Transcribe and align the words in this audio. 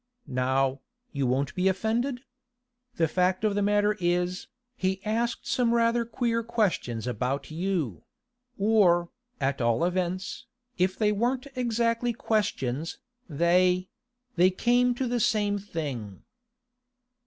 Now, 0.25 0.81
you 1.11 1.27
won't 1.27 1.53
be 1.53 1.67
offended? 1.67 2.21
The 2.95 3.07
fact 3.07 3.43
of 3.43 3.53
the 3.53 3.61
matter 3.61 3.95
is, 3.99 4.47
he 4.75 4.99
asked 5.05 5.45
some 5.45 5.75
rather 5.75 6.05
queer 6.05 6.41
questions 6.41 7.05
about 7.05 7.51
you—or, 7.51 9.09
at 9.39 9.61
all 9.61 9.85
events, 9.85 10.47
if 10.79 10.97
they 10.97 11.11
weren't 11.11 11.45
exactly 11.55 12.13
questions, 12.13 12.97
they—they 13.29 14.49
came 14.49 14.95
to 14.95 15.07
the 15.07 15.19
same 15.19 15.59
thing. 15.59 16.23